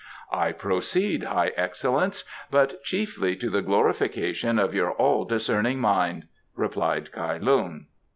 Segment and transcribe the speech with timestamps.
[0.33, 7.11] "I proceed, High Excellence, but chiefly to the glorification of your all discerning mind," replied
[7.11, 7.85] Kai Lung.